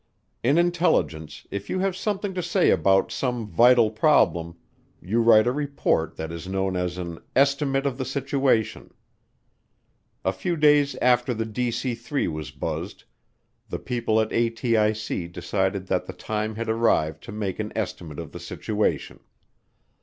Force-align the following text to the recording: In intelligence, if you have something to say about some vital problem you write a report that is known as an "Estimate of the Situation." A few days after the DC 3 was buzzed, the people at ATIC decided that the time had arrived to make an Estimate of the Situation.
In 0.41 0.57
intelligence, 0.57 1.45
if 1.51 1.69
you 1.69 1.77
have 1.77 1.95
something 1.95 2.33
to 2.33 2.41
say 2.41 2.71
about 2.71 3.11
some 3.11 3.45
vital 3.45 3.91
problem 3.91 4.57
you 4.99 5.21
write 5.21 5.45
a 5.45 5.51
report 5.51 6.15
that 6.15 6.31
is 6.31 6.47
known 6.47 6.75
as 6.75 6.97
an 6.97 7.19
"Estimate 7.35 7.85
of 7.85 7.99
the 7.99 8.03
Situation." 8.03 8.95
A 10.25 10.33
few 10.33 10.57
days 10.57 10.95
after 11.03 11.35
the 11.35 11.45
DC 11.45 11.95
3 11.95 12.27
was 12.29 12.49
buzzed, 12.49 13.03
the 13.69 13.77
people 13.77 14.19
at 14.19 14.29
ATIC 14.31 15.31
decided 15.31 15.85
that 15.85 16.07
the 16.07 16.13
time 16.13 16.55
had 16.55 16.67
arrived 16.67 17.21
to 17.25 17.31
make 17.31 17.59
an 17.59 17.71
Estimate 17.75 18.17
of 18.17 18.31
the 18.31 18.39
Situation. 18.39 19.19